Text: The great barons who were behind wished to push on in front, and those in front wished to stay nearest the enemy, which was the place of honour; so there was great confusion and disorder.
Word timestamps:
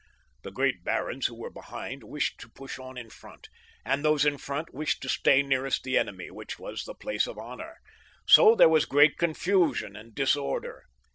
The 0.41 0.49
great 0.49 0.83
barons 0.83 1.27
who 1.27 1.35
were 1.35 1.51
behind 1.51 2.03
wished 2.03 2.39
to 2.39 2.49
push 2.49 2.79
on 2.79 2.97
in 2.97 3.11
front, 3.11 3.49
and 3.85 4.03
those 4.03 4.25
in 4.25 4.39
front 4.39 4.73
wished 4.73 4.99
to 5.03 5.09
stay 5.09 5.43
nearest 5.43 5.83
the 5.83 5.95
enemy, 5.95 6.31
which 6.31 6.57
was 6.57 6.85
the 6.85 6.95
place 6.95 7.27
of 7.27 7.37
honour; 7.37 7.77
so 8.25 8.55
there 8.55 8.67
was 8.67 8.85
great 8.85 9.19
confusion 9.19 9.95
and 9.95 10.15
disorder. 10.15 10.85